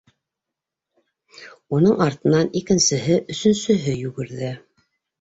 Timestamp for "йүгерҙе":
4.05-4.55